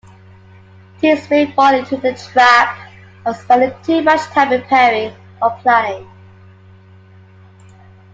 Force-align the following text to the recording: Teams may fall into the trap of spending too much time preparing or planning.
Teams 0.99 1.29
may 1.29 1.51
fall 1.53 1.75
into 1.75 1.95
the 1.95 2.13
trap 2.15 2.91
of 3.27 3.37
spending 3.37 3.71
too 3.83 4.01
much 4.01 4.21
time 4.31 4.47
preparing 4.47 5.13
or 5.43 5.51
planning. 5.61 6.09